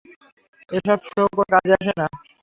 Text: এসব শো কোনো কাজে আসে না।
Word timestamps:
এসব 0.69 0.99
শো 1.05 1.21
কোনো 1.29 1.49
কাজে 1.53 1.73
আসে 1.77 1.93
না। 1.99 2.05